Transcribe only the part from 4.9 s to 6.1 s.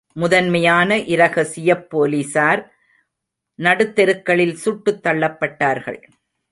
தள்ளப்பட்டார்கள்.